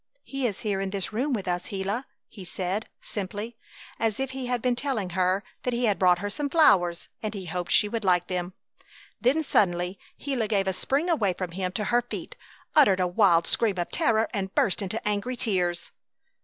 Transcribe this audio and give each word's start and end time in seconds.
"He 0.23 0.47
is 0.47 0.61
here 0.61 0.81
in 0.81 0.89
this 0.89 1.13
room 1.13 1.31
with 1.31 1.47
us, 1.47 1.67
Gila!" 1.67 2.07
he 2.27 2.43
said, 2.43 2.89
simply, 3.01 3.55
as 3.99 4.19
if 4.19 4.31
he 4.31 4.47
had 4.47 4.59
been 4.59 4.75
telling 4.75 5.11
her 5.11 5.43
that 5.61 5.73
he 5.75 5.85
had 5.85 5.99
brought 5.99 6.17
her 6.17 6.29
some 6.31 6.49
flowers 6.49 7.07
and 7.21 7.35
he 7.35 7.45
hoped 7.45 7.71
she 7.71 7.87
would 7.87 8.03
like 8.03 8.25
them. 8.25 8.53
Then 9.21 9.43
suddenly 9.43 9.99
Gila 10.17 10.47
gave 10.47 10.67
a 10.67 10.73
spring 10.73 11.07
away 11.07 11.33
from 11.33 11.51
him 11.51 11.71
to 11.73 11.83
her 11.93 12.01
feet, 12.01 12.35
uttered 12.75 12.99
a 12.99 13.05
wild 13.05 13.45
scream 13.45 13.77
of 13.77 13.91
terror, 13.91 14.27
and 14.33 14.55
burst 14.55 14.81
into 14.81 15.07
angry 15.07 15.35
tears! 15.35 15.91